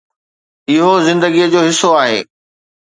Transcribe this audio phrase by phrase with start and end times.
[0.71, 2.19] اهو زندگيءَ جو حصو آهي.